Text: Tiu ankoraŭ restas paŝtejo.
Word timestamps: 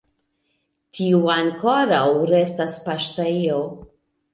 Tiu 1.01 1.21
ankoraŭ 1.35 2.03
restas 2.35 2.83
paŝtejo. 2.91 3.67